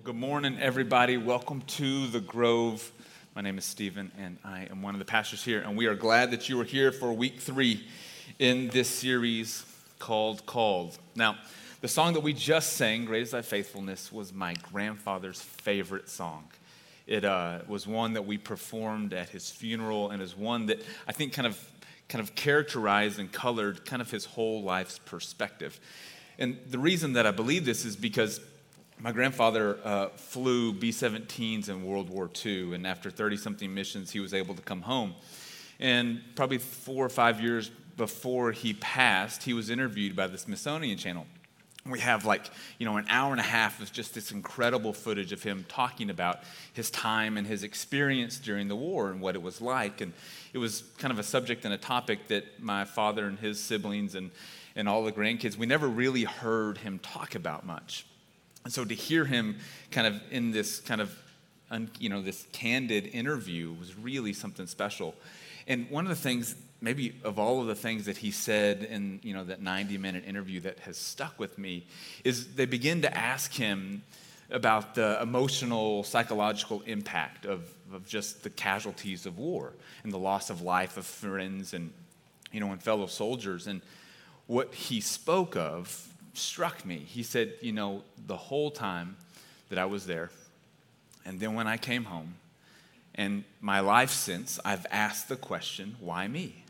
[0.00, 1.18] Well, good morning, everybody.
[1.18, 2.90] Welcome to the Grove.
[3.34, 5.60] My name is Stephen, and I am one of the pastors here.
[5.60, 7.86] And we are glad that you are here for week three
[8.38, 9.66] in this series
[9.98, 10.96] called Called.
[11.16, 11.36] Now,
[11.82, 16.44] the song that we just sang, Great is Thy Faithfulness, was my grandfather's favorite song.
[17.06, 21.12] It uh, was one that we performed at his funeral, and is one that I
[21.12, 21.62] think kind of
[22.08, 25.78] kind of characterized and colored kind of his whole life's perspective.
[26.38, 28.40] And the reason that I believe this is because
[29.02, 34.10] my grandfather uh, flew B 17s in World War II, and after 30 something missions,
[34.10, 35.14] he was able to come home.
[35.78, 40.98] And probably four or five years before he passed, he was interviewed by the Smithsonian
[40.98, 41.26] Channel.
[41.86, 45.32] We have like, you know, an hour and a half of just this incredible footage
[45.32, 46.40] of him talking about
[46.74, 50.02] his time and his experience during the war and what it was like.
[50.02, 50.12] And
[50.52, 54.14] it was kind of a subject and a topic that my father and his siblings
[54.14, 54.30] and,
[54.76, 58.04] and all the grandkids, we never really heard him talk about much.
[58.64, 59.58] And so to hear him
[59.90, 61.16] kind of in this kind of,
[61.98, 65.14] you know, this candid interview was really something special.
[65.66, 69.20] And one of the things, maybe of all of the things that he said in,
[69.22, 71.86] you know, that 90 minute interview that has stuck with me
[72.24, 74.02] is they begin to ask him
[74.50, 80.50] about the emotional, psychological impact of, of just the casualties of war and the loss
[80.50, 81.92] of life of friends and,
[82.52, 83.66] you know, and fellow soldiers.
[83.68, 83.80] And
[84.46, 86.98] what he spoke of struck me.
[86.98, 89.16] He said, You know, the whole time
[89.68, 90.30] that I was there,
[91.24, 92.34] and then when I came home,
[93.14, 96.64] and my life since, I've asked the question, Why me?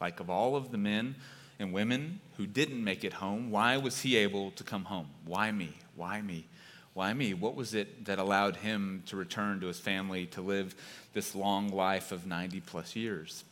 [0.00, 1.14] Like, of all of the men
[1.58, 5.08] and women who didn't make it home, why was he able to come home?
[5.24, 5.74] Why me?
[5.94, 6.46] Why me?
[6.94, 7.34] Why me?
[7.34, 10.74] What was it that allowed him to return to his family to live
[11.14, 13.44] this long life of 90 plus years?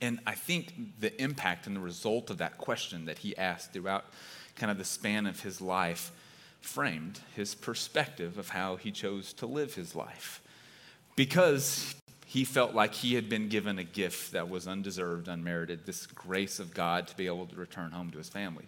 [0.00, 4.04] And I think the impact and the result of that question that he asked throughout
[4.58, 6.12] kind of the span of his life
[6.60, 10.42] framed his perspective of how he chose to live his life.
[11.16, 11.94] Because
[12.26, 16.58] he felt like he had been given a gift that was undeserved, unmerited, this grace
[16.58, 18.66] of God to be able to return home to his family.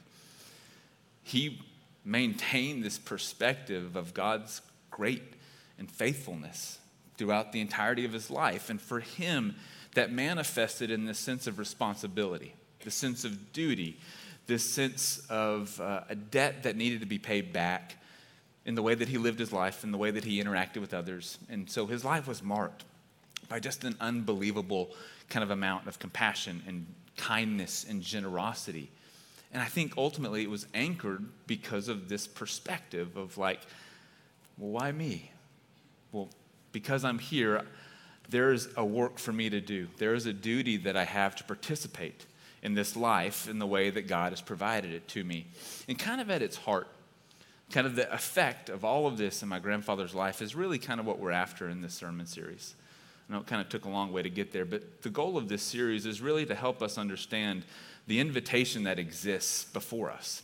[1.23, 1.61] He
[2.05, 5.35] maintained this perspective of God's great
[5.79, 6.79] and faithfulness
[7.19, 8.71] throughout the entirety of his life.
[8.71, 9.57] And for him,
[9.95, 13.99] that manifested in this sense of responsibility, the sense of duty,
[14.51, 17.95] this sense of uh, a debt that needed to be paid back
[18.67, 20.93] in the way that he lived his life, in the way that he interacted with
[20.93, 21.39] others.
[21.49, 22.85] And so his life was marked
[23.49, 24.91] by just an unbelievable
[25.29, 26.85] kind of amount of compassion and
[27.17, 28.91] kindness and generosity.
[29.53, 33.61] And I think ultimately it was anchored because of this perspective of like,
[34.59, 35.31] well, why me?
[36.11, 36.29] Well,
[36.73, 37.63] because I'm here,
[38.29, 39.87] there's a work for me to do.
[39.99, 42.27] There is a duty that I have to participate
[42.63, 45.47] in this life in the way that God has provided it to me.
[45.89, 46.89] And kind of at its heart,
[47.71, 51.01] kind of the effect of all of this in my grandfather's life is really kind
[51.01, 52.75] of what we're after in this sermon series.
[53.29, 55.37] I know it kind of took a long way to get there, but the goal
[55.37, 57.65] of this series is really to help us understand
[58.07, 60.43] the invitation that exists before us.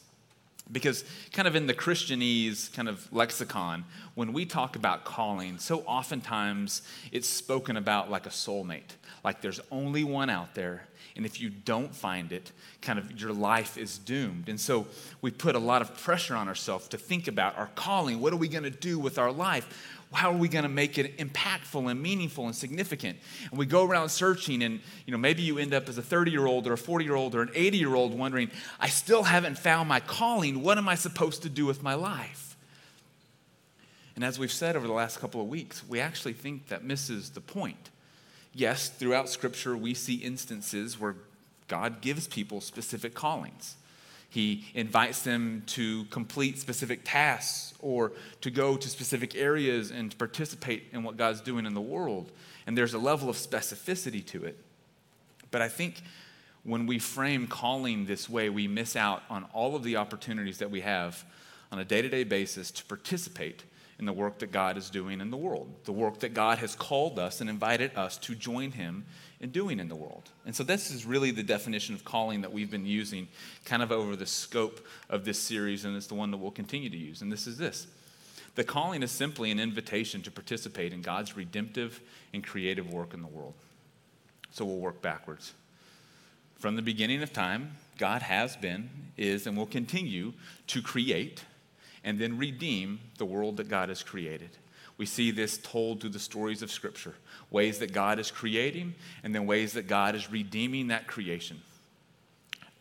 [0.71, 3.85] Because, kind of in the Christianese kind of lexicon,
[4.15, 6.83] when we talk about calling, so oftentimes
[7.13, 11.49] it's spoken about like a soulmate, like there's only one out there, and if you
[11.51, 14.49] don't find it, kind of your life is doomed.
[14.49, 14.87] And so
[15.23, 18.21] we put a lot of pressure on ourselves to think about our calling.
[18.21, 19.96] What are we going to do with our life?
[20.13, 23.19] How are we going to make it impactful and meaningful and significant?
[23.51, 26.31] And we go around searching and you know maybe you end up as a 30
[26.31, 28.51] year old or a 40 year old or an 80 year old wondering
[28.81, 30.63] i still haven't found my calling.
[30.63, 32.57] What am i supposed to do with my life?
[34.15, 37.31] And as we've said over the last couple of weeks we actually think that misses
[37.31, 37.91] the point.
[38.55, 41.17] Yes throughout scripture we see instances where
[41.69, 43.77] god gives people specific callings
[44.29, 50.17] he invites them to complete specific tasks or to go to specific areas and to
[50.17, 52.33] participate in what God's doing in the world.
[52.67, 54.59] And there's a level of specificity to it.
[55.51, 56.03] But I think
[56.65, 60.71] when we frame calling this way, we miss out on all of the opportunities that
[60.71, 61.25] we have
[61.71, 63.65] on a day to day basis to participate
[63.99, 66.75] in the work that God is doing in the world, the work that God has
[66.75, 69.07] called us and invited us to join Him
[69.41, 70.31] in doing in the world.
[70.45, 73.29] And so, this is really the definition of calling that we've been using
[73.65, 76.91] kind of over the scope of this series, and it's the one that we'll continue
[76.91, 77.23] to use.
[77.23, 77.87] And this is this
[78.55, 82.01] the calling is simply an invitation to participate in God's redemptive
[82.33, 83.55] and creative work in the world.
[84.51, 85.55] So, we'll work backwards.
[86.59, 90.35] From the beginning of time, God has been, is, and will continue
[90.69, 91.45] to create
[92.07, 94.49] and then redeem the world that God has created.
[94.97, 97.15] We see this told through the stories of Scripture
[97.51, 101.61] ways that God is creating, and then ways that God is redeeming that creation.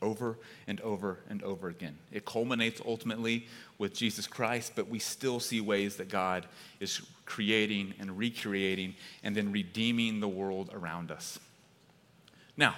[0.01, 0.37] over
[0.67, 1.97] and over and over again.
[2.11, 6.45] It culminates ultimately with Jesus Christ, but we still see ways that God
[6.79, 11.39] is creating and recreating and then redeeming the world around us.
[12.55, 12.75] Now,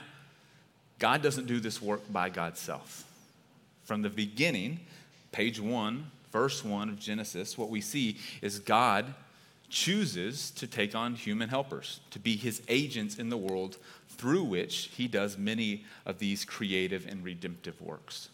[1.00, 3.04] God doesn't do this work by God's self.
[3.84, 4.80] From the beginning,
[5.32, 9.14] page one, verse one of Genesis, what we see is God
[9.70, 13.78] chooses to take on human helpers, to be his agents in the world
[14.10, 18.30] through which he does many of these creative and redemptive works.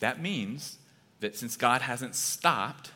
[0.00, 0.78] That means
[1.20, 2.92] that since God hasn't stopped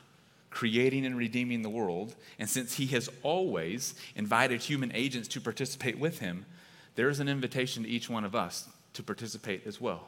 [0.50, 5.98] creating and redeeming the world, and since he has always invited human agents to participate
[5.98, 6.46] with him,
[6.94, 10.06] there is an invitation to each one of us to participate as well,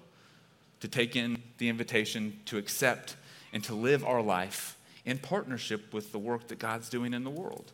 [0.81, 3.17] to take in the invitation to accept
[3.53, 7.31] and to live our life in partnership with the work that God's doing in the
[7.31, 7.73] world.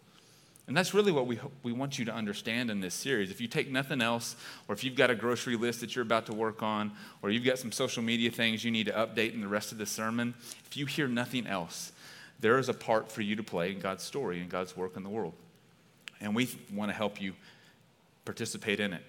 [0.68, 3.30] And that's really what we, we want you to understand in this series.
[3.30, 4.36] If you take nothing else,
[4.68, 7.44] or if you've got a grocery list that you're about to work on, or you've
[7.44, 10.34] got some social media things you need to update in the rest of the sermon,
[10.66, 11.92] if you hear nothing else,
[12.38, 15.02] there is a part for you to play in God's story and God's work in
[15.02, 15.34] the world.
[16.20, 17.34] And we want to help you
[18.24, 19.02] participate in it.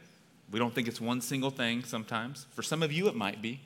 [0.51, 2.45] We don't think it's one single thing sometimes.
[2.51, 3.61] For some of you, it might be.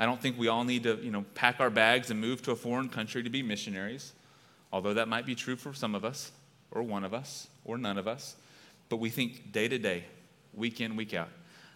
[0.00, 2.52] I don't think we all need to, you know, pack our bags and move to
[2.52, 4.14] a foreign country to be missionaries,
[4.72, 6.32] although that might be true for some of us,
[6.70, 8.36] or one of us, or none of us.
[8.88, 10.04] But we think day to day,
[10.54, 11.28] week in, week out,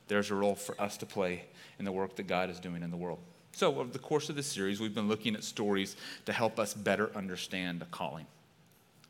[0.08, 1.44] there's a role for us to play
[1.78, 3.18] in the work that God is doing in the world.
[3.52, 5.94] So, over the course of this series, we've been looking at stories
[6.24, 8.26] to help us better understand the calling.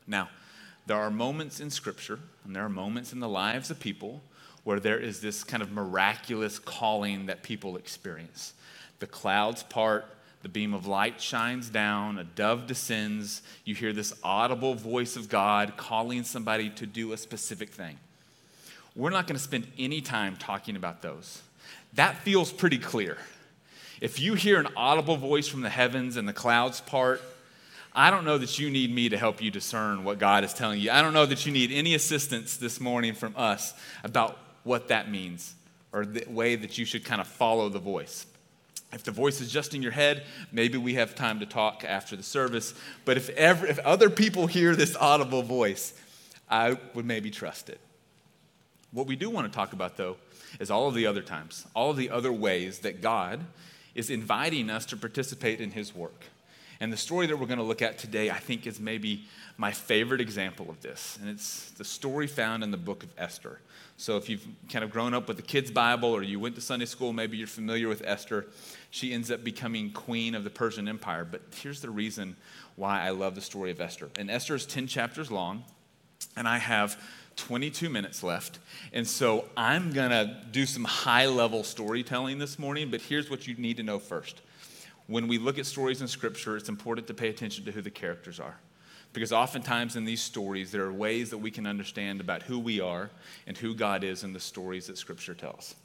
[0.05, 0.29] Now,
[0.87, 4.21] there are moments in Scripture, and there are moments in the lives of people
[4.65, 8.53] where there is this kind of miraculous calling that people experience.
[8.99, 10.05] The clouds part,
[10.41, 13.41] the beam of light shines down, a dove descends.
[13.63, 17.97] You hear this audible voice of God calling somebody to do a specific thing.
[18.95, 21.41] We're not going to spend any time talking about those.
[21.93, 23.17] That feels pretty clear.
[24.01, 27.21] If you hear an audible voice from the heavens and the clouds part,
[27.93, 30.79] I don't know that you need me to help you discern what God is telling
[30.79, 30.91] you.
[30.91, 35.09] I don't know that you need any assistance this morning from us about what that
[35.09, 35.55] means
[35.93, 38.25] or the way that you should kind of follow the voice.
[38.93, 42.15] If the voice is just in your head, maybe we have time to talk after
[42.15, 42.73] the service.
[43.03, 45.93] But if, ever, if other people hear this audible voice,
[46.49, 47.79] I would maybe trust it.
[48.91, 50.15] What we do want to talk about, though,
[50.59, 53.45] is all of the other times, all of the other ways that God
[53.93, 56.25] is inviting us to participate in His work.
[56.79, 59.25] And the story that we're going to look at today, I think, is maybe
[59.57, 61.17] my favorite example of this.
[61.21, 63.59] And it's the story found in the book of Esther.
[63.97, 66.61] So if you've kind of grown up with the kids' Bible or you went to
[66.61, 68.47] Sunday school, maybe you're familiar with Esther.
[68.91, 71.23] She ends up becoming queen of the Persian Empire.
[71.23, 72.35] But here's the reason
[72.75, 74.09] why I love the story of Esther.
[74.19, 75.63] And Esther is 10 chapters long,
[76.35, 77.01] and I have
[77.37, 78.59] 22 minutes left.
[78.91, 83.47] And so I'm going to do some high level storytelling this morning, but here's what
[83.47, 84.41] you need to know first.
[85.07, 87.91] When we look at stories in Scripture, it's important to pay attention to who the
[87.91, 88.57] characters are.
[89.13, 92.81] Because oftentimes in these stories, there are ways that we can understand about who we
[92.81, 93.09] are
[93.47, 95.75] and who God is in the stories that Scripture tells.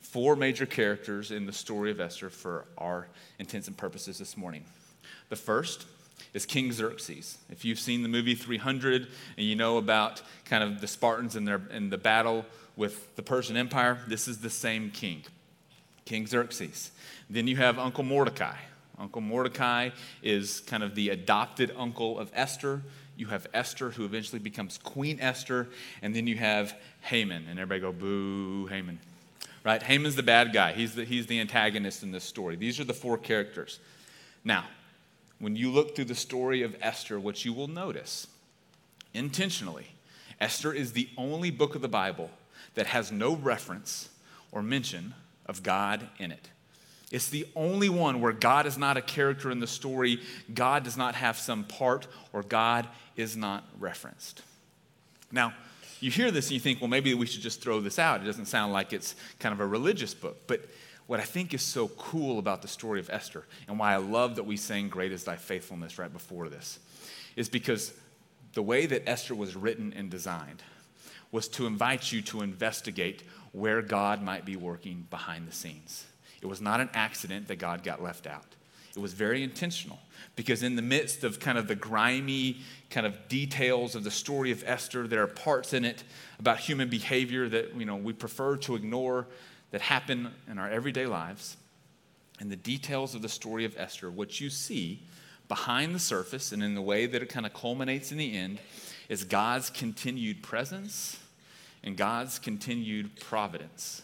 [0.00, 3.08] Four major characters in the story of Esther for our
[3.38, 4.64] intents and purposes this morning.
[5.28, 5.86] The first
[6.32, 7.38] is King Xerxes.
[7.50, 11.46] If you've seen the movie 300 and you know about kind of the Spartans and,
[11.46, 15.22] their, and the battle with the Persian Empire, this is the same king,
[16.06, 16.90] King Xerxes.
[17.28, 18.56] Then you have Uncle Mordecai.
[18.98, 19.90] Uncle Mordecai
[20.22, 22.80] is kind of the adopted uncle of Esther.
[23.16, 25.68] You have Esther, who eventually becomes Queen Esther.
[26.00, 27.46] And then you have Haman.
[27.50, 28.98] And everybody go, boo, Haman.
[29.64, 29.82] Right?
[29.82, 30.72] Haman's the bad guy.
[30.72, 32.56] He's the, he's the antagonist in this story.
[32.56, 33.80] These are the four characters.
[34.44, 34.64] Now,
[35.40, 38.28] when you look through the story of Esther, what you will notice
[39.12, 39.88] intentionally,
[40.40, 42.30] Esther is the only book of the Bible
[42.74, 44.08] that has no reference
[44.52, 45.14] or mention
[45.46, 46.50] of God in it.
[47.12, 50.20] It's the only one where God is not a character in the story,
[50.52, 54.42] God does not have some part, or God is not referenced.
[55.30, 55.54] Now,
[56.00, 58.20] you hear this and you think, well, maybe we should just throw this out.
[58.20, 60.46] It doesn't sound like it's kind of a religious book.
[60.46, 60.62] But
[61.06, 64.36] what I think is so cool about the story of Esther and why I love
[64.36, 66.78] that we sang Great is Thy Faithfulness right before this
[67.36, 67.92] is because
[68.54, 70.62] the way that Esther was written and designed
[71.32, 76.06] was to invite you to investigate where God might be working behind the scenes.
[76.42, 78.54] It was not an accident that God got left out.
[78.94, 79.98] It was very intentional
[80.36, 84.50] because, in the midst of kind of the grimy kind of details of the story
[84.50, 86.02] of Esther, there are parts in it
[86.38, 89.26] about human behavior that you know, we prefer to ignore
[89.70, 91.56] that happen in our everyday lives.
[92.40, 95.02] And the details of the story of Esther, what you see
[95.48, 98.58] behind the surface and in the way that it kind of culminates in the end,
[99.08, 101.18] is God's continued presence
[101.82, 104.02] and God's continued providence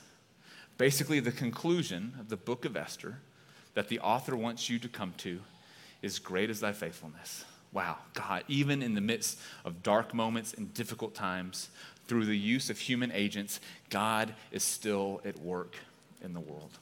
[0.83, 3.19] Basically, the conclusion of the book of Esther
[3.75, 5.39] that the author wants you to come to
[6.03, 7.45] is great is thy faithfulness.
[7.73, 11.69] Wow, God, even in the midst of dark moments and difficult times,
[12.09, 15.77] through the use of human agents, God is still at work
[16.25, 16.73] in the world.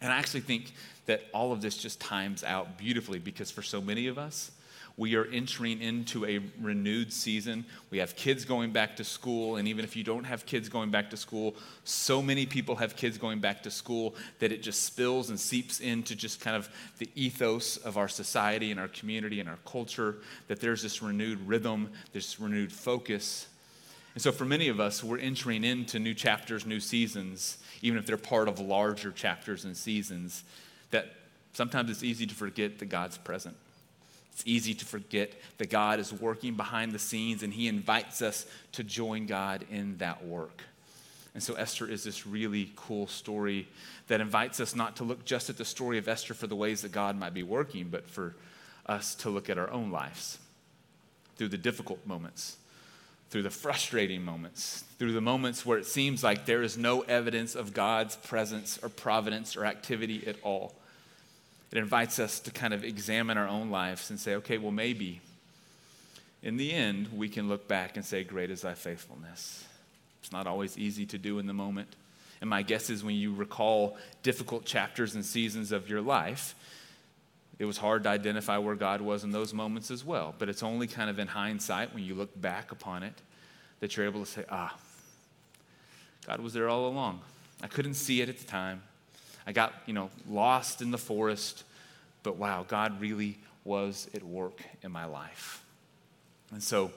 [0.00, 0.72] And I actually think
[1.06, 4.50] that all of this just times out beautifully because for so many of us,
[4.98, 7.66] we are entering into a renewed season.
[7.90, 10.90] We have kids going back to school, and even if you don't have kids going
[10.90, 14.84] back to school, so many people have kids going back to school that it just
[14.84, 19.38] spills and seeps into just kind of the ethos of our society and our community
[19.38, 20.16] and our culture.
[20.48, 23.48] That there's this renewed rhythm, this renewed focus.
[24.14, 28.06] And so, for many of us, we're entering into new chapters, new seasons, even if
[28.06, 30.42] they're part of larger chapters and seasons,
[30.90, 31.12] that
[31.52, 33.56] sometimes it's easy to forget that God's present
[34.36, 38.44] it's easy to forget that God is working behind the scenes and He invites us
[38.72, 40.62] to join God in that work.
[41.32, 43.66] And so Esther is this really cool story
[44.08, 46.82] that invites us not to look just at the story of Esther for the ways
[46.82, 48.34] that God might be working, but for
[48.84, 50.38] us to look at our own lives
[51.36, 52.58] through the difficult moments,
[53.30, 57.54] through the frustrating moments, through the moments where it seems like there is no evidence
[57.54, 60.74] of God's presence or providence or activity at all.
[61.72, 65.20] It invites us to kind of examine our own lives and say, okay, well, maybe
[66.42, 69.64] in the end, we can look back and say, Great is thy faithfulness.
[70.22, 71.88] It's not always easy to do in the moment.
[72.40, 76.54] And my guess is when you recall difficult chapters and seasons of your life,
[77.58, 80.36] it was hard to identify where God was in those moments as well.
[80.38, 83.14] But it's only kind of in hindsight, when you look back upon it,
[83.80, 84.76] that you're able to say, ah,
[86.26, 87.22] God was there all along.
[87.60, 88.82] I couldn't see it at the time.
[89.46, 91.64] I got, you know, lost in the forest,
[92.22, 95.62] but wow, God really was at work in my life.
[96.52, 96.92] And so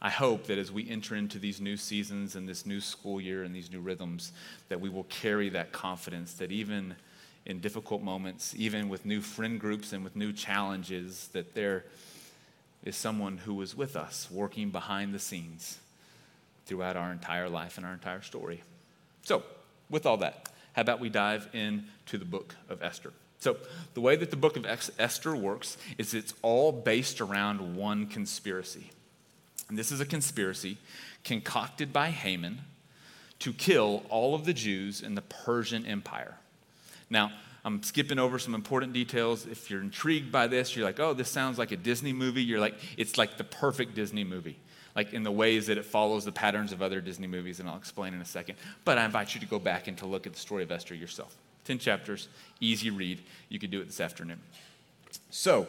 [0.00, 3.42] I hope that as we enter into these new seasons and this new school year
[3.42, 4.32] and these new rhythms,
[4.68, 6.94] that we will carry that confidence that even
[7.46, 11.84] in difficult moments, even with new friend groups and with new challenges, that there
[12.84, 15.78] is someone who is with us, working behind the scenes
[16.66, 18.62] throughout our entire life and our entire story.
[19.22, 19.42] So,
[19.90, 20.47] with all that,
[20.78, 23.12] how about we dive into the book of Esther?
[23.40, 23.56] So,
[23.94, 28.92] the way that the book of Esther works is it's all based around one conspiracy.
[29.68, 30.78] And this is a conspiracy
[31.24, 32.60] concocted by Haman
[33.40, 36.36] to kill all of the Jews in the Persian Empire.
[37.10, 37.32] Now,
[37.64, 39.46] I'm skipping over some important details.
[39.46, 42.44] If you're intrigued by this, you're like, oh, this sounds like a Disney movie.
[42.44, 44.60] You're like, it's like the perfect Disney movie
[44.98, 47.76] like in the ways that it follows the patterns of other Disney movies, and I'll
[47.76, 48.56] explain in a second.
[48.84, 50.92] But I invite you to go back and to look at the story of Esther
[50.92, 51.36] yourself.
[51.66, 52.26] 10 chapters,
[52.58, 53.22] easy read.
[53.48, 54.40] You could do it this afternoon.
[55.30, 55.68] So,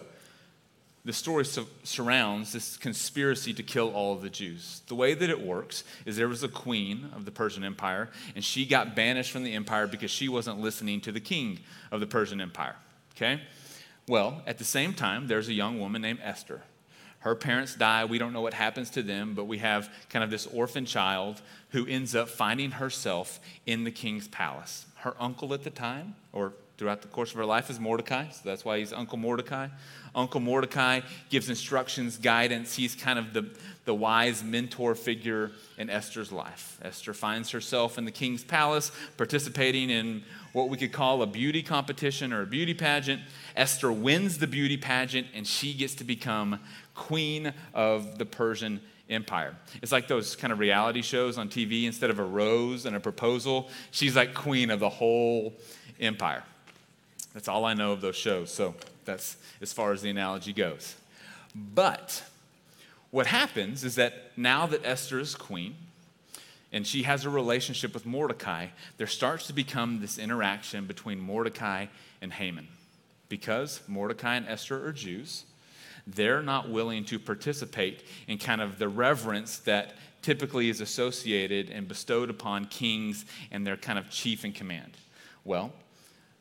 [1.06, 4.82] the story su- surrounds this conspiracy to kill all of the Jews.
[4.88, 8.44] The way that it works is there was a queen of the Persian Empire, and
[8.44, 11.60] she got banished from the empire because she wasn't listening to the king
[11.92, 12.78] of the Persian Empire.
[13.16, 13.42] Okay?
[14.08, 16.64] Well, at the same time, there's a young woman named Esther
[17.20, 18.06] her parents die.
[18.06, 21.42] We don't know what happens to them, but we have kind of this orphan child
[21.70, 24.86] who ends up finding herself in the king's palace.
[24.96, 28.30] Her uncle at the time, or throughout the course of her life, is Mordecai.
[28.30, 29.68] So that's why he's Uncle Mordecai.
[30.16, 32.74] Uncle Mordecai gives instructions, guidance.
[32.74, 33.50] He's kind of the,
[33.84, 36.80] the wise mentor figure in Esther's life.
[36.82, 41.62] Esther finds herself in the king's palace, participating in what we could call a beauty
[41.62, 43.22] competition or a beauty pageant.
[43.58, 46.62] Esther wins the beauty pageant, and she gets to become
[46.96, 49.54] queen of the Persian Empire.
[49.82, 51.84] It's like those kind of reality shows on TV.
[51.84, 55.56] Instead of a rose and a proposal, she's like queen of the whole
[56.00, 56.44] empire.
[57.34, 58.52] That's all I know of those shows.
[58.52, 60.96] So that's as far as the analogy goes.
[61.56, 62.24] But
[63.12, 65.76] what happens is that now that Esther is queen
[66.72, 68.68] and she has a relationship with Mordecai,
[68.98, 71.88] there starts to become this interaction between Mordecai
[72.22, 72.68] and Haman.
[73.28, 75.46] Because Mordecai and Esther are Jews,
[76.06, 81.88] they're not willing to participate in kind of the reverence that typically is associated and
[81.88, 84.92] bestowed upon kings and their kind of chief in command.
[85.46, 85.72] Well,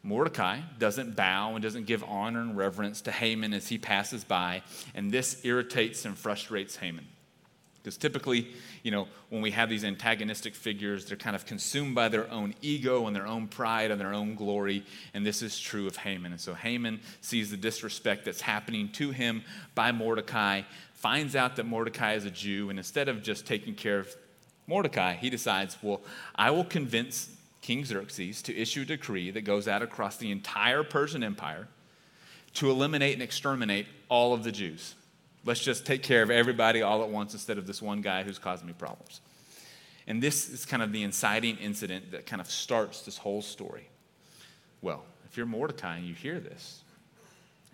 [0.09, 4.63] Mordecai doesn't bow and doesn't give honor and reverence to Haman as he passes by,
[4.95, 7.07] and this irritates and frustrates Haman.
[7.83, 8.49] Because typically,
[8.83, 12.55] you know, when we have these antagonistic figures, they're kind of consumed by their own
[12.63, 14.85] ego and their own pride and their own glory.
[15.13, 16.33] And this is true of Haman.
[16.33, 19.43] And so Haman sees the disrespect that's happening to him
[19.75, 20.63] by Mordecai,
[20.95, 24.17] finds out that Mordecai is a Jew, and instead of just taking care of
[24.67, 26.01] Mordecai, he decides, well,
[26.35, 30.83] I will convince King Xerxes to issue a decree that goes out across the entire
[30.83, 31.69] Persian Empire
[32.55, 34.95] to eliminate and exterminate all of the Jews.
[35.45, 38.39] Let's just take care of everybody all at once instead of this one guy who's
[38.39, 39.21] causing me problems.
[40.07, 43.89] And this is kind of the inciting incident that kind of starts this whole story.
[44.81, 46.83] Well, if you're Mordecai and you hear this,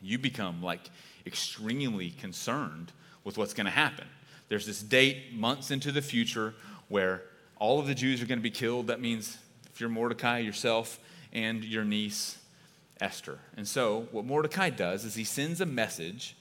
[0.03, 0.91] you become like
[1.26, 4.07] extremely concerned with what's going to happen.
[4.49, 6.55] There's this date months into the future
[6.88, 7.23] where
[7.57, 8.88] all of the Jews are going to be killed.
[8.88, 9.38] That means
[9.75, 11.00] if you're Mordecai, yourself,
[11.33, 12.38] and your niece,
[13.00, 13.40] Esther.
[13.57, 16.37] And so, what Mordecai does is he sends a message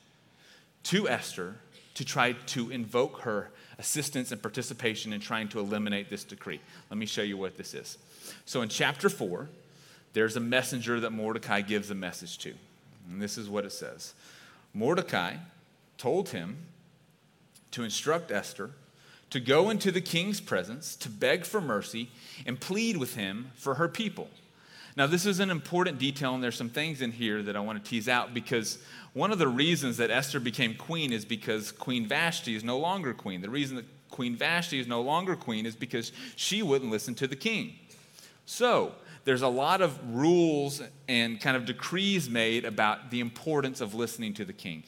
[0.84, 1.56] to Esther
[1.96, 3.50] to try to invoke her
[3.80, 6.60] assistance and participation in trying to eliminate this decree.
[6.92, 7.98] Let me show you what this is.
[8.46, 9.50] So, in chapter 4,
[10.14, 12.54] there's a messenger that Mordecai gives a message to.
[13.10, 14.14] And this is what it says
[14.76, 15.38] Mordecai
[15.98, 16.58] told him
[17.72, 18.70] to instruct Esther
[19.34, 22.08] to go into the king's presence to beg for mercy
[22.46, 24.30] and plead with him for her people.
[24.96, 27.84] Now, this is an important detail, and there's some things in here that I want
[27.84, 28.78] to tease out because
[29.14, 33.12] one of the reasons that Esther became queen is because Queen Vashti is no longer
[33.12, 33.42] queen.
[33.42, 37.26] The reason that Queen Vashti is no longer queen is because she wouldn't listen to
[37.26, 37.74] the king.
[38.46, 38.92] So,
[39.26, 44.36] there's a lot of rules and kind of decrees made about the importance of listening
[44.36, 44.84] to the king.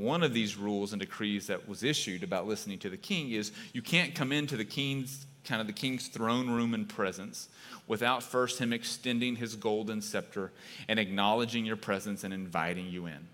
[0.00, 3.52] One of these rules and decrees that was issued about listening to the king is
[3.74, 7.48] you can't come into the king's kind of the king's throne room and presence
[7.86, 10.52] without first him extending his golden scepter
[10.88, 13.28] and acknowledging your presence and inviting you in.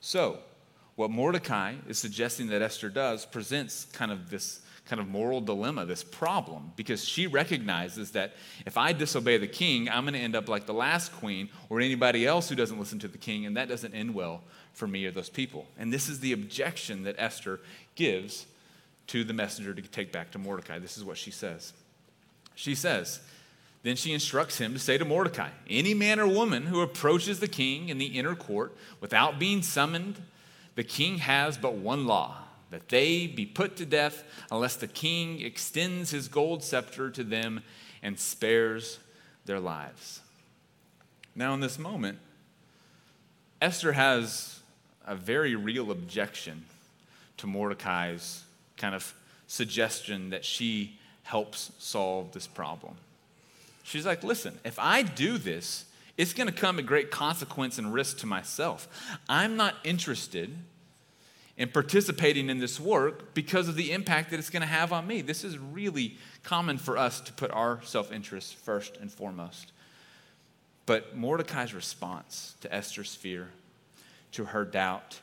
[0.00, 0.38] So,
[0.94, 5.86] what Mordecai is suggesting that Esther does presents kind of this kind of moral dilemma,
[5.86, 8.34] this problem, because she recognizes that
[8.66, 11.80] if I disobey the king, I'm going to end up like the last queen or
[11.80, 14.42] anybody else who doesn't listen to the king, and that doesn't end well
[14.74, 15.66] for me or those people.
[15.78, 17.60] And this is the objection that Esther
[17.94, 18.46] gives
[19.06, 20.78] to the messenger to take back to Mordecai.
[20.78, 21.72] This is what she says.
[22.54, 23.20] She says,
[23.84, 27.48] then she instructs him to say to Mordecai, Any man or woman who approaches the
[27.48, 30.22] king in the inner court without being summoned,
[30.74, 32.43] the king has but one law
[32.74, 37.62] that they be put to death unless the king extends his gold scepter to them
[38.02, 38.98] and spares
[39.44, 40.20] their lives.
[41.36, 42.18] Now, in this moment,
[43.62, 44.58] Esther has
[45.06, 46.64] a very real objection
[47.36, 48.42] to Mordecai's
[48.76, 49.14] kind of
[49.46, 52.96] suggestion that she helps solve this problem.
[53.84, 55.84] She's like, listen, if I do this,
[56.16, 58.88] it's going to come at great consequence and risk to myself.
[59.28, 60.50] I'm not interested
[61.56, 65.06] in participating in this work because of the impact that it's going to have on
[65.06, 65.20] me.
[65.20, 69.72] This is really common for us to put our self interest first and foremost.
[70.86, 73.48] But Mordecai's response to Esther's fear,
[74.32, 75.20] to her doubt,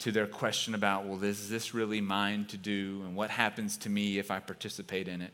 [0.00, 3.02] to their question about, well, is this really mine to do?
[3.04, 5.32] And what happens to me if I participate in it?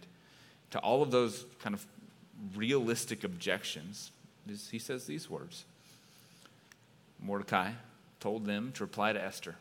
[0.73, 1.85] To all of those kind of
[2.55, 4.13] realistic objections,
[4.71, 5.65] he says these words
[7.21, 7.73] Mordecai
[8.21, 9.57] told them to reply to Esther.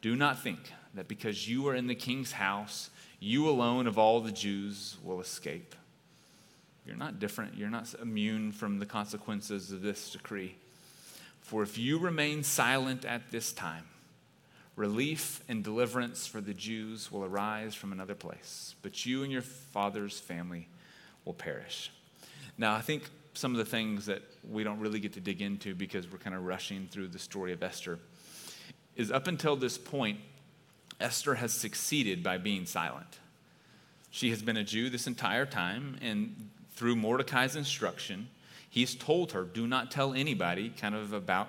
[0.00, 0.58] Do not think
[0.94, 5.20] that because you are in the king's house, you alone of all the Jews will
[5.20, 5.74] escape.
[6.86, 7.56] You're not different.
[7.56, 10.56] You're not immune from the consequences of this decree.
[11.40, 13.84] For if you remain silent at this time,
[14.76, 19.42] relief and deliverance for the Jews will arise from another place, but you and your
[19.42, 20.68] father's family
[21.24, 21.92] will perish.
[22.56, 25.74] Now, I think some of the things that we don't really get to dig into
[25.74, 27.98] because we're kind of rushing through the story of Esther
[28.96, 30.18] is up until this point,
[31.00, 33.18] Esther has succeeded by being silent.
[34.10, 38.28] She has been a Jew this entire time, and through Mordecai's instruction,
[38.68, 41.48] he's told her, do not tell anybody kind of about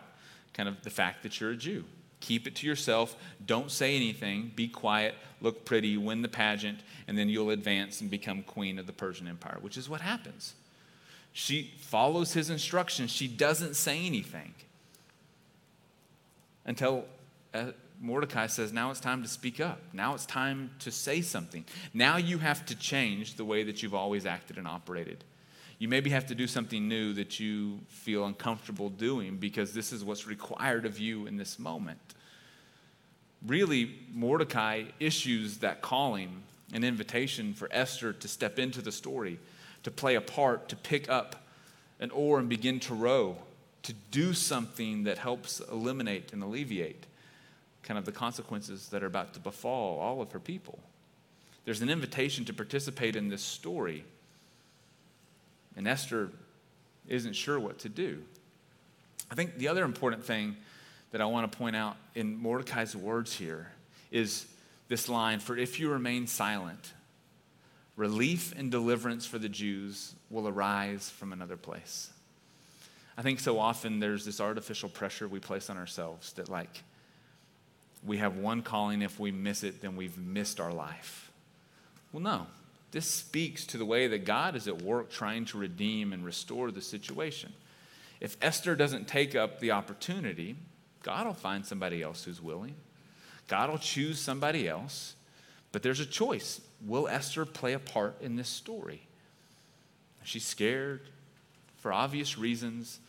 [0.54, 1.86] kind of the fact that you're a Jew.
[2.20, 3.16] Keep it to yourself.
[3.46, 4.52] Don't say anything.
[4.56, 5.16] Be quiet.
[5.42, 5.98] Look pretty.
[5.98, 6.80] Win the pageant.
[7.08, 10.54] And then you'll advance and become queen of the Persian Empire, which is what happens.
[11.34, 13.10] She follows his instructions.
[13.10, 14.54] She doesn't say anything
[16.66, 17.06] until
[17.54, 17.66] Uh,
[18.00, 19.80] Mordecai says, Now it's time to speak up.
[19.94, 21.66] Now it's time to say something.
[21.94, 25.24] Now you have to change the way that you've always acted and operated.
[25.78, 30.04] You maybe have to do something new that you feel uncomfortable doing because this is
[30.04, 32.00] what's required of you in this moment.
[33.46, 39.40] Really, Mordecai issues that calling, an invitation for Esther to step into the story,
[39.84, 41.48] to play a part, to pick up
[42.00, 43.38] an oar and begin to row,
[43.82, 47.08] to do something that helps eliminate and alleviate
[47.92, 50.80] kind of the consequences that are about to befall all of her people.
[51.66, 54.06] There's an invitation to participate in this story.
[55.76, 56.30] And Esther
[57.10, 58.24] isn't sure what to do.
[59.30, 60.56] I think the other important thing
[61.12, 63.74] that I want to point out in Mordecai's words here
[64.10, 64.46] is
[64.88, 66.94] this line For if you remain silent,
[67.98, 72.10] relief and deliverance for the Jews will arise from another place.
[73.18, 76.84] I think so often there's this artificial pressure we place on ourselves that, like,
[78.04, 79.02] we have one calling.
[79.02, 81.32] If we miss it, then we've missed our life.
[82.12, 82.48] Well, no.
[82.92, 86.72] This speaks to the way that God is at work trying to redeem and restore
[86.72, 87.54] the situation.
[88.20, 90.58] If Esther doesn't take up the opportunity,
[91.04, 92.76] God will find somebody else who's willing.
[93.48, 95.16] God will choose somebody else.
[95.72, 96.60] But there's a choice.
[96.86, 99.04] Will Esther play a part in this story?
[100.24, 101.02] She's scared
[101.78, 103.00] for obvious reasons.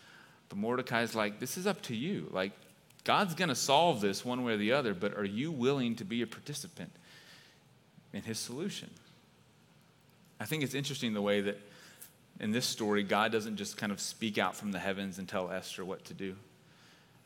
[0.49, 2.29] But Mordecai's like, this is up to you.
[2.31, 2.53] Like,
[3.05, 6.05] God's going to solve this one way or the other, but are you willing to
[6.05, 6.93] be a participant
[8.13, 8.91] in his solution?
[10.39, 11.61] I think it's interesting the way that
[12.41, 15.51] in this story, God doesn't just kind of speak out from the heavens and tell
[15.51, 16.37] Esther what to do.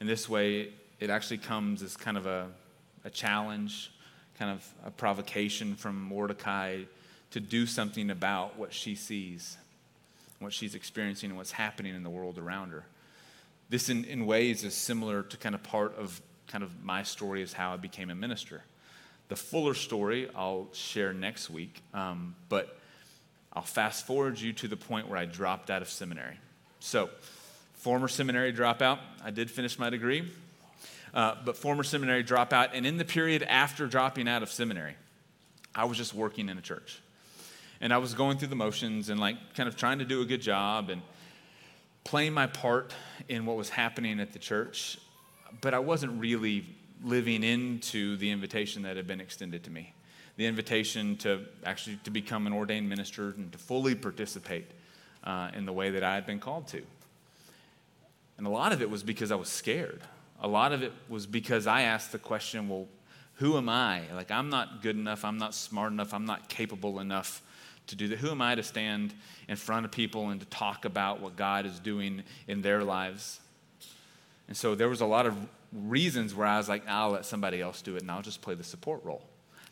[0.00, 2.48] In this way, it actually comes as kind of a,
[3.04, 3.92] a challenge,
[4.38, 6.82] kind of a provocation from Mordecai
[7.30, 9.56] to do something about what she sees,
[10.38, 12.84] what she's experiencing, and what's happening in the world around her.
[13.68, 17.42] This, in, in ways, is similar to kind of part of kind of my story
[17.42, 18.62] as how I became a minister.
[19.28, 22.78] The fuller story I'll share next week, um, but
[23.52, 26.36] I'll fast forward you to the point where I dropped out of seminary.
[26.78, 27.10] So,
[27.74, 30.30] former seminary dropout, I did finish my degree,
[31.12, 34.94] uh, but former seminary dropout, and in the period after dropping out of seminary,
[35.74, 37.00] I was just working in a church.
[37.80, 40.24] And I was going through the motions and like kind of trying to do a
[40.24, 41.02] good job and
[42.06, 42.94] playing my part
[43.28, 44.98] in what was happening at the church,
[45.60, 46.64] but I wasn't really
[47.04, 49.92] living into the invitation that had been extended to me
[50.36, 54.70] the invitation to actually to become an ordained minister and to fully participate
[55.24, 56.82] uh, in the way that I had been called to.
[58.38, 60.02] And a lot of it was because I was scared.
[60.40, 62.86] A lot of it was because I asked the question, well,
[63.36, 64.02] who am I?
[64.14, 65.24] Like, I'm not good enough.
[65.24, 66.12] I'm not smart enough.
[66.12, 67.42] I'm not capable enough
[67.88, 68.18] to do that.
[68.18, 69.14] Who am I to stand
[69.48, 73.40] in front of people and to talk about what God is doing in their lives?
[74.48, 75.36] And so there was a lot of
[75.72, 78.54] reasons where I was like, I'll let somebody else do it and I'll just play
[78.54, 79.22] the support role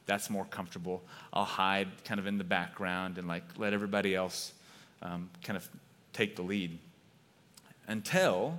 [0.06, 1.02] that's more comfortable.
[1.32, 4.52] I'll hide kind of in the background and like let everybody else
[5.02, 5.68] um, kind of
[6.12, 6.78] take the lead.
[7.86, 8.58] Until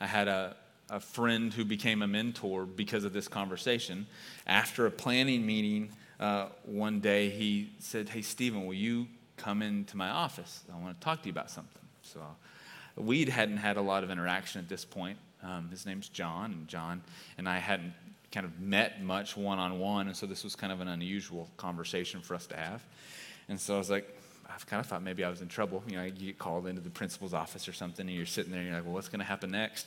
[0.00, 0.56] I had a,
[0.90, 4.06] a friend who became a mentor because of this conversation.
[4.46, 9.96] After a planning meeting uh, one day, he said, Hey, Stephen, will you come into
[9.96, 10.64] my office?
[10.72, 11.82] I want to talk to you about something.
[12.02, 12.20] So
[12.96, 15.18] we hadn't had a lot of interaction at this point.
[15.42, 17.02] Um, his name's John, and John
[17.36, 17.92] and I hadn't
[18.32, 20.08] kind of met much one on one.
[20.08, 22.84] And so this was kind of an unusual conversation for us to have.
[23.48, 24.14] And so I was like,
[24.50, 25.82] I've kind of thought maybe I was in trouble.
[25.86, 28.60] You know, you get called into the principal's office or something, and you're sitting there,
[28.60, 29.86] and you're like, well, what's going to happen next?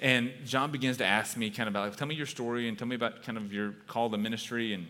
[0.00, 2.76] And John begins to ask me kind of about, like, tell me your story and
[2.76, 4.72] tell me about kind of your call to ministry.
[4.72, 4.86] And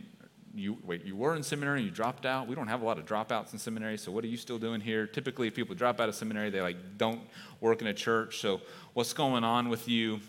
[0.54, 2.46] you, wait, you were in seminary and you dropped out.
[2.46, 4.80] We don't have a lot of dropouts in seminary, so what are you still doing
[4.80, 5.06] here?
[5.06, 7.20] Typically, if people drop out of seminary, they like don't
[7.60, 8.40] work in a church.
[8.40, 8.60] So
[8.92, 10.20] what's going on with you?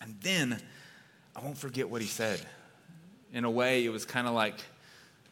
[0.00, 0.60] And then
[1.36, 2.40] I won't forget what he said.
[3.32, 4.56] In a way, it was kind of like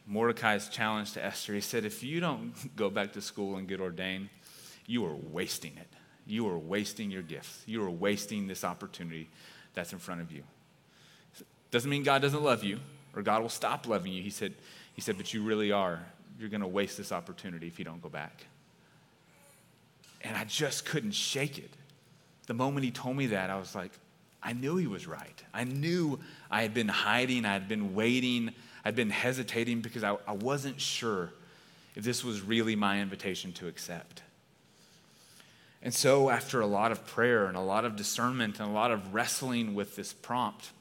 [0.07, 1.53] Mordecai's challenge to Esther.
[1.53, 4.29] He said, If you don't go back to school and get ordained,
[4.85, 5.87] you are wasting it.
[6.25, 7.63] You are wasting your gifts.
[7.65, 9.29] You are wasting this opportunity
[9.73, 10.43] that's in front of you.
[11.71, 12.79] Doesn't mean God doesn't love you
[13.15, 14.21] or God will stop loving you.
[14.21, 14.53] He said,
[14.93, 16.05] he said But you really are.
[16.39, 18.45] You're going to waste this opportunity if you don't go back.
[20.21, 21.69] And I just couldn't shake it.
[22.47, 23.91] The moment he told me that, I was like,
[24.41, 25.43] I knew he was right.
[25.53, 26.19] I knew
[26.51, 28.51] I had been hiding, I had been waiting,
[28.83, 31.31] I'd been hesitating because I, I wasn't sure
[31.95, 34.21] if this was really my invitation to accept.
[35.81, 38.91] And so, after a lot of prayer and a lot of discernment and a lot
[38.91, 40.71] of wrestling with this prompt,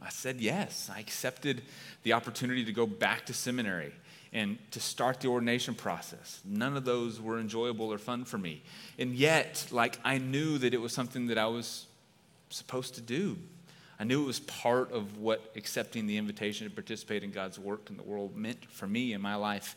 [0.00, 0.90] I said yes.
[0.94, 1.62] I accepted
[2.02, 3.92] the opportunity to go back to seminary
[4.32, 6.40] and to start the ordination process.
[6.44, 8.62] None of those were enjoyable or fun for me.
[8.98, 11.86] And yet, like, I knew that it was something that I was
[12.50, 13.38] supposed to do.
[13.98, 17.88] I knew it was part of what accepting the invitation to participate in God's work
[17.88, 19.74] in the world meant for me in my life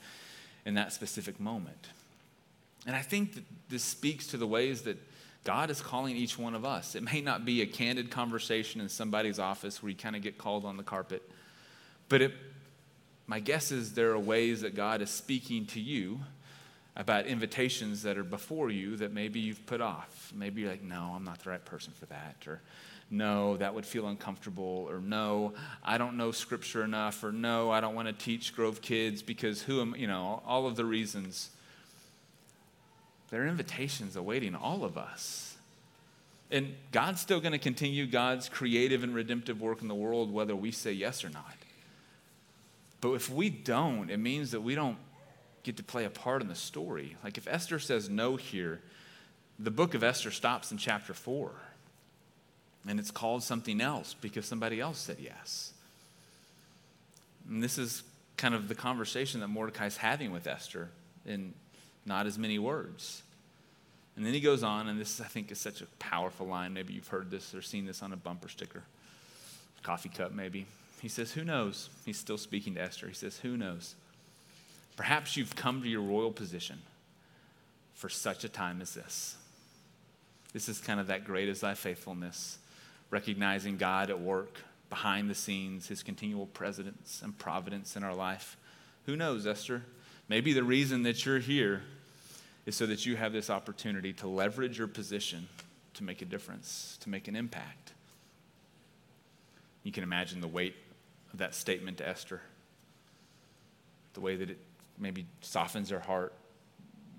[0.66, 1.88] in that specific moment.
[2.86, 4.98] And I think that this speaks to the ways that
[5.44, 6.96] God is calling each one of us.
[6.96, 10.38] It may not be a candid conversation in somebody's office where you kind of get
[10.38, 11.28] called on the carpet,
[12.10, 12.34] but it,
[13.26, 16.20] my guess is there are ways that God is speaking to you
[16.96, 20.34] about invitations that are before you that maybe you've put off.
[20.36, 22.36] Maybe you're like, no, I'm not the right person for that.
[22.46, 22.62] Or
[23.10, 24.86] no, that would feel uncomfortable.
[24.90, 27.24] Or no, I don't know scripture enough.
[27.24, 30.68] Or no, I don't want to teach Grove kids because who am, you know, all
[30.68, 31.52] of the reasons.
[33.30, 35.56] There are invitations awaiting all of us.
[36.52, 40.56] And God's still going to continue God's creative and redemptive work in the world, whether
[40.56, 41.56] we say yes or not.
[43.02, 44.98] But if we don't, it means that we don't
[45.64, 47.16] get to play a part in the story.
[47.24, 48.82] Like if Esther says no here,
[49.60, 51.52] the book of Esther stops in chapter 4.
[52.88, 55.74] And it's called something else because somebody else said yes.
[57.48, 58.04] And this is
[58.38, 60.90] kind of the conversation that Mordecai's having with Esther
[61.26, 61.54] in
[62.06, 63.24] not as many words.
[64.16, 66.74] And then he goes on, and this I think is such a powerful line.
[66.74, 68.84] Maybe you've heard this or seen this on a bumper sticker,
[69.82, 70.66] coffee cup maybe.
[71.02, 71.90] He says, Who knows?
[72.06, 73.08] He's still speaking to Esther.
[73.08, 73.96] He says, Who knows?
[74.98, 76.80] Perhaps you've come to your royal position
[77.94, 79.38] for such a time as this.
[80.52, 82.58] This is kind of that great is thy faithfulness,
[83.12, 84.58] recognizing God at work
[84.90, 88.58] behind the scenes, his continual presence and providence in our life.
[89.06, 89.84] Who knows, Esther?
[90.30, 91.82] Maybe the reason that you're here
[92.68, 95.50] is so that you have this opportunity to leverage your position
[95.96, 97.94] to make a difference, to make an impact.
[99.84, 100.76] You can imagine the weight
[101.34, 102.42] of that statement to Esther,
[104.14, 104.60] the way that it
[105.00, 106.34] maybe softens her heart,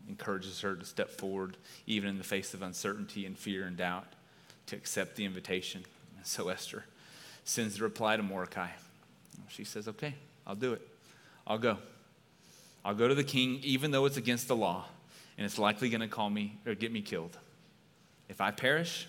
[0.09, 4.07] encourages her to step forward, even in the face of uncertainty and fear and doubt,
[4.67, 5.85] to accept the invitation.
[6.17, 6.85] And so Esther
[7.45, 8.69] sends the reply to Mordecai.
[9.49, 10.15] She says, Okay,
[10.47, 10.87] I'll do it.
[11.47, 11.79] I'll go.
[12.85, 14.87] I'll go to the king, even though it's against the law,
[15.37, 17.37] and it's likely going to call me or get me killed.
[18.29, 19.07] If I perish,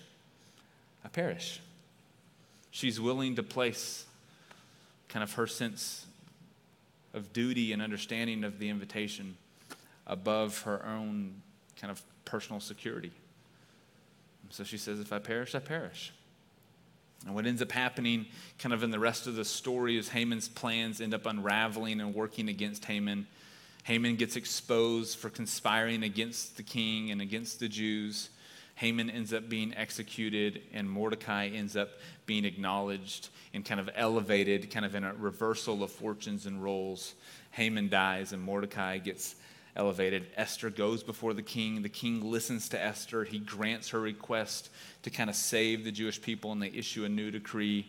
[1.04, 1.60] I perish.
[2.70, 4.04] She's willing to place
[5.08, 6.06] kind of her sense
[7.14, 9.36] of duty and understanding of the invitation
[10.06, 11.34] above her own
[11.80, 13.12] kind of personal security.
[14.50, 16.12] So she says, If I perish, I perish.
[17.24, 18.26] And what ends up happening,
[18.58, 22.14] kind of in the rest of the story, is Haman's plans end up unraveling and
[22.14, 23.26] working against Haman.
[23.84, 28.30] Haman gets exposed for conspiring against the king and against the Jews.
[28.76, 31.90] Haman ends up being executed, and Mordecai ends up
[32.24, 37.14] being acknowledged and kind of elevated, kind of in a reversal of fortunes and roles.
[37.50, 39.34] Haman dies, and Mordecai gets
[39.76, 40.26] elevated.
[40.36, 41.82] Esther goes before the king.
[41.82, 43.24] The king listens to Esther.
[43.24, 44.70] He grants her request
[45.02, 47.86] to kind of save the Jewish people, and they issue a new decree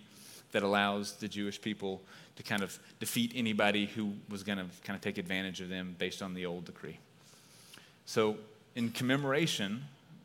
[0.54, 2.02] that allows the Jewish people
[2.38, 5.96] to kind of defeat anybody who was going to kind of take advantage of them
[5.98, 6.98] based on the old decree.
[8.06, 8.38] So,
[8.76, 9.84] in commemoration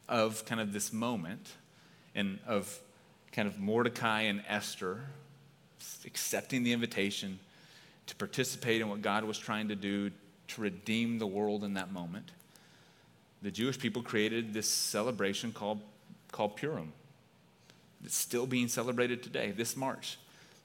[0.08, 1.48] of kind of this moment
[2.14, 2.80] and of
[3.32, 5.00] kind of Mordecai and Esther
[6.04, 7.38] accepting the invitation
[8.06, 10.10] to participate in what God was trying to do
[10.48, 12.32] to redeem the world in that moment,
[13.42, 15.80] the Jewish people created this celebration called,
[16.32, 16.92] called Purim.
[18.04, 20.18] It's still being celebrated today, this March.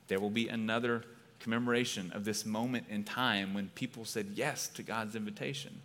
[0.08, 1.04] There will be another
[1.40, 5.82] commemoration of this moment in time when people said yes to God's invitation.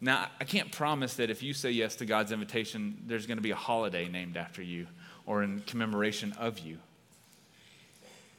[0.00, 3.42] Now, I can't promise that if you say yes to God's invitation, there's going to
[3.42, 4.88] be a holiday named after you
[5.26, 6.78] or in commemoration of you.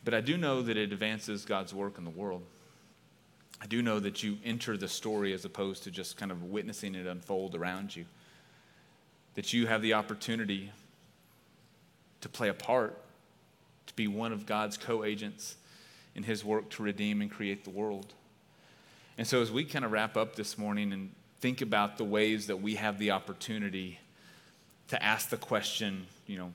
[0.03, 2.43] But I do know that it advances God's work in the world.
[3.61, 6.95] I do know that you enter the story as opposed to just kind of witnessing
[6.95, 8.03] it unfold around you.
[9.35, 10.71] That you have the opportunity
[12.23, 12.97] to play a part,
[13.85, 15.55] to be one of God's co agents
[16.15, 18.13] in his work to redeem and create the world.
[19.17, 22.47] And so, as we kind of wrap up this morning and think about the ways
[22.47, 23.99] that we have the opportunity
[24.87, 26.51] to ask the question, you know,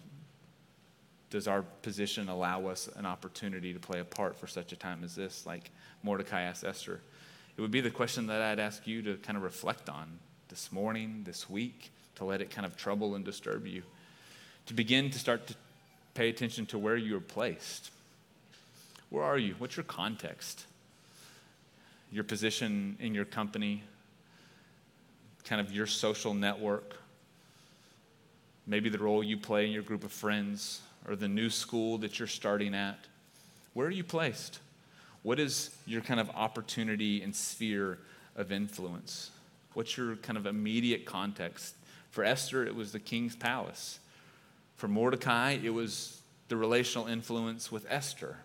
[1.31, 5.05] does our position allow us an opportunity to play a part for such a time
[5.05, 5.45] as this?
[5.45, 5.71] Like,
[6.03, 7.01] Mordecai asked Esther.
[7.57, 10.73] It would be the question that I'd ask you to kind of reflect on this
[10.73, 13.83] morning, this week, to let it kind of trouble and disturb you.
[14.69, 15.55] To begin to start to
[16.13, 17.91] pay attention to where you are placed.
[19.09, 19.55] Where are you?
[19.57, 20.67] What's your context?
[22.13, 23.83] Your position in your company,
[25.45, 26.97] kind of your social network,
[28.67, 32.19] maybe the role you play in your group of friends, or the new school that
[32.19, 32.99] you're starting at.
[33.73, 34.59] Where are you placed?
[35.23, 38.01] What is your kind of opportunity and sphere
[38.37, 39.31] of influence?
[39.73, 41.75] What's your kind of immediate context?
[42.11, 43.99] For Esther, it was the king's palace.
[44.79, 48.37] For Mordecai, it was the relational influence with Esther.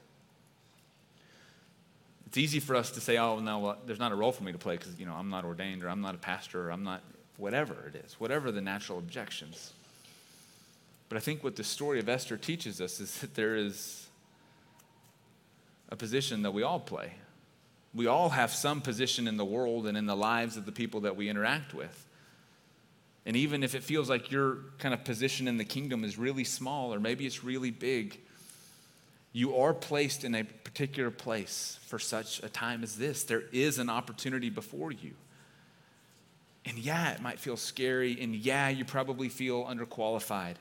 [2.25, 4.51] It's easy for us to say, oh, no, well, there's not a role for me
[4.51, 6.83] to play because, you know, I'm not ordained or I'm not a pastor or I'm
[6.83, 7.03] not
[7.37, 9.73] whatever it is, whatever the natural objections.
[11.07, 14.07] But I think what the story of Esther teaches us is that there is
[15.89, 17.13] a position that we all play.
[17.93, 21.01] We all have some position in the world and in the lives of the people
[21.01, 22.07] that we interact with.
[23.25, 26.43] And even if it feels like your kind of position in the kingdom is really
[26.43, 28.19] small or maybe it's really big,
[29.31, 33.23] you are placed in a particular place for such a time as this.
[33.23, 35.11] There is an opportunity before you.
[36.65, 40.55] And yeah, it might feel scary, and yeah, you probably feel underqualified.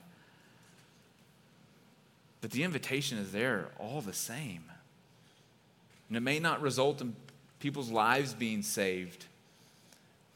[2.41, 4.65] But the invitation is there all the same.
[6.09, 7.15] And it may not result in
[7.61, 9.27] people's lives being saved,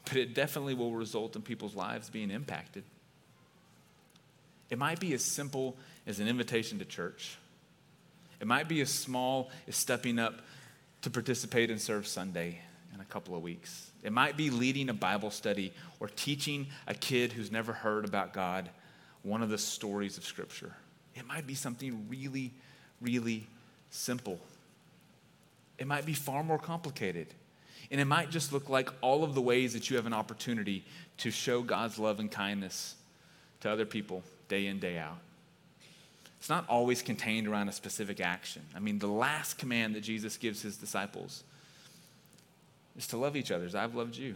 [0.07, 2.83] but it definitely will result in people's lives being impacted.
[4.69, 7.37] It might be as simple as an invitation to church.
[8.39, 10.41] It might be as small as stepping up
[11.01, 12.59] to participate in Serve Sunday
[12.93, 13.91] in a couple of weeks.
[14.03, 18.33] It might be leading a Bible study or teaching a kid who's never heard about
[18.33, 18.69] God
[19.23, 20.73] one of the stories of Scripture.
[21.15, 22.53] It might be something really,
[23.01, 23.47] really
[23.89, 24.39] simple.
[25.77, 27.27] It might be far more complicated.
[27.89, 30.83] And it might just look like all of the ways that you have an opportunity
[31.17, 32.95] to show God's love and kindness
[33.61, 35.17] to other people day in, day out.
[36.39, 38.61] It's not always contained around a specific action.
[38.75, 41.43] I mean, the last command that Jesus gives his disciples
[42.97, 44.35] is to love each other as I've loved you.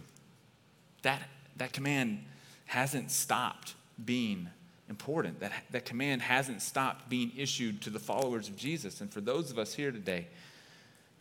[1.03, 1.21] That,
[1.57, 2.23] that command
[2.65, 4.49] hasn't stopped being
[4.89, 5.39] important.
[5.39, 9.01] That, that command hasn't stopped being issued to the followers of Jesus.
[9.01, 10.27] And for those of us here today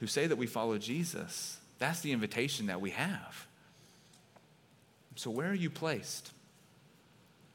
[0.01, 3.47] who say that we follow Jesus, that's the invitation that we have.
[5.17, 6.31] So, where are you placed?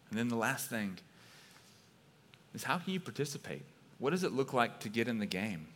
[0.10, 0.98] And then the last thing
[2.54, 3.62] is how can you participate?
[4.00, 5.68] What does it look like to get in the game?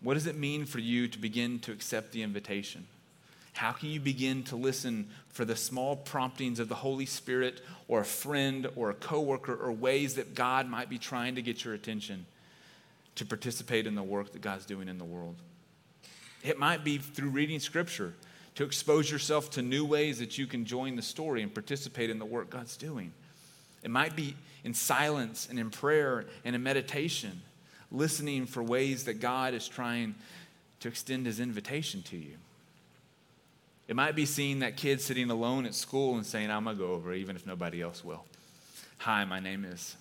[0.00, 2.86] What does it mean for you to begin to accept the invitation?
[3.52, 8.00] How can you begin to listen for the small promptings of the Holy Spirit or
[8.00, 11.74] a friend or a coworker or ways that God might be trying to get your
[11.74, 12.26] attention
[13.16, 15.36] to participate in the work that God's doing in the world?
[16.42, 18.14] It might be through reading scripture
[18.54, 22.18] to expose yourself to new ways that you can join the story and participate in
[22.18, 23.12] the work God's doing.
[23.82, 27.40] It might be in silence and in prayer and in meditation,
[27.90, 30.14] listening for ways that God is trying
[30.80, 32.34] to extend his invitation to you.
[33.88, 36.82] It might be seeing that kid sitting alone at school and saying, I'm going to
[36.82, 38.24] go over even if nobody else will.
[38.98, 39.96] Hi, my name is.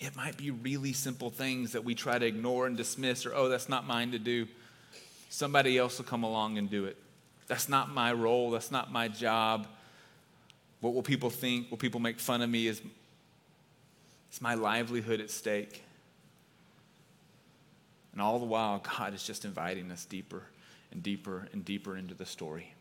[0.00, 3.48] It might be really simple things that we try to ignore and dismiss, or, oh,
[3.48, 4.46] that's not mine to do.
[5.32, 6.98] Somebody else will come along and do it.
[7.46, 8.50] That's not my role.
[8.50, 9.66] That's not my job.
[10.82, 11.70] What will people think?
[11.70, 12.66] Will people make fun of me?
[12.66, 12.82] Is
[14.28, 15.82] it's my livelihood at stake.
[18.12, 20.42] And all the while, God is just inviting us deeper
[20.90, 22.74] and deeper and deeper into the story.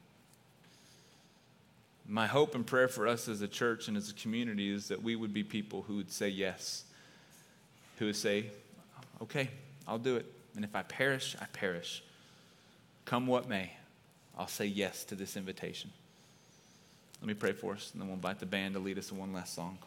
[2.06, 5.02] My hope and prayer for us as a church and as a community is that
[5.02, 6.84] we would be people who would say yes,
[7.98, 8.48] who would say,
[9.22, 9.50] okay,
[9.88, 10.26] I'll do it.
[10.58, 12.04] And if I perish, I perish.
[13.06, 13.72] Come what may,
[14.38, 15.92] I'll say yes to this invitation.
[17.22, 19.18] Let me pray for us, and then we'll invite the band to lead us in
[19.18, 19.78] one last song.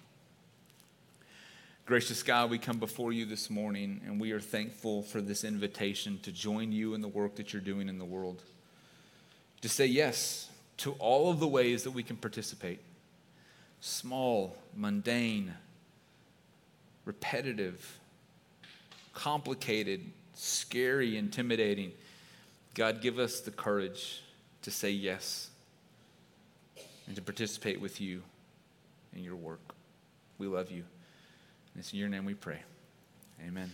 [1.86, 6.18] Gracious God, we come before you this morning, and we are thankful for this invitation
[6.22, 8.42] to join you in the work that you're doing in the world.
[9.62, 10.48] To say yes
[10.78, 12.80] to all of the ways that we can participate
[13.80, 15.52] small, mundane,
[17.04, 17.98] repetitive,
[19.12, 20.00] complicated,
[20.34, 21.92] scary, intimidating.
[22.74, 24.22] God, give us the courage
[24.62, 25.50] to say yes
[27.06, 28.22] and to participate with you
[29.14, 29.74] in your work.
[30.38, 30.82] We love you.
[31.74, 32.60] And it's in your name we pray.
[33.46, 33.70] Amen.